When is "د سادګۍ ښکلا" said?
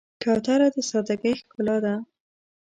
0.75-1.77